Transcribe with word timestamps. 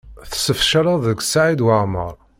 Tessefcaleḍ 0.31 0.99
deg 1.07 1.19
Saɛid 1.23 1.61
Waɛmaṛ. 1.65 2.13